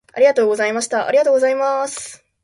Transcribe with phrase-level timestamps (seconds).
[0.13, 1.05] ありがとうございました。
[1.07, 2.25] ありがとうございます。